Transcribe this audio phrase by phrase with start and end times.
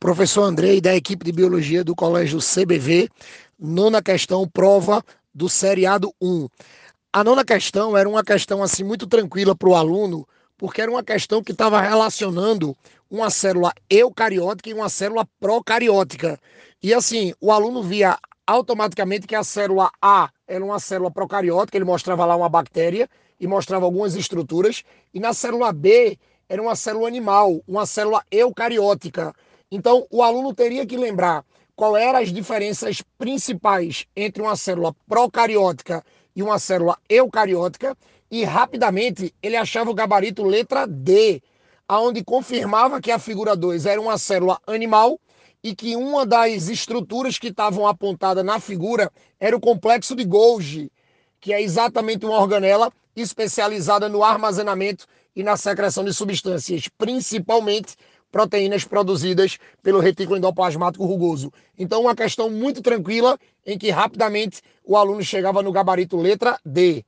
[0.00, 3.08] Professor Andrei, da equipe de Biologia do Colégio CBV,
[3.58, 5.02] nona questão, prova
[5.34, 6.46] do seriado 1.
[7.12, 10.24] A nona questão era uma questão assim muito tranquila para o aluno,
[10.56, 12.76] porque era uma questão que estava relacionando
[13.10, 16.38] uma célula eucariótica e uma célula procariótica.
[16.80, 21.84] E assim, o aluno via automaticamente que a célula A era uma célula procariótica, ele
[21.84, 23.10] mostrava lá uma bactéria
[23.40, 26.16] e mostrava algumas estruturas, e na célula B
[26.48, 29.34] era uma célula animal, uma célula eucariótica.
[29.70, 31.44] Então, o aluno teria que lembrar
[31.76, 36.04] qual eram as diferenças principais entre uma célula procariótica
[36.34, 37.96] e uma célula eucariótica
[38.30, 41.42] e rapidamente ele achava o gabarito letra D,
[41.86, 45.20] aonde confirmava que a figura 2 era uma célula animal
[45.62, 50.90] e que uma das estruturas que estavam apontadas na figura era o complexo de Golgi,
[51.40, 57.96] que é exatamente uma organela especializada no armazenamento e na secreção de substâncias, principalmente
[58.30, 61.52] proteínas produzidas pelo retículo endoplasmático rugoso.
[61.78, 67.04] Então, uma questão muito tranquila em que rapidamente o aluno chegava no gabarito letra D.